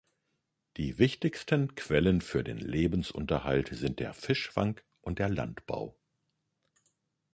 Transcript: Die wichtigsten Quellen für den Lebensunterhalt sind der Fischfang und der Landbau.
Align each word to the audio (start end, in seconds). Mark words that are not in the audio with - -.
Die 0.77 0.97
wichtigsten 0.97 1.75
Quellen 1.75 2.21
für 2.21 2.43
den 2.43 2.57
Lebensunterhalt 2.57 3.69
sind 3.71 3.99
der 3.99 4.15
Fischfang 4.15 4.81
und 5.01 5.19
der 5.19 5.29
Landbau. 5.29 5.95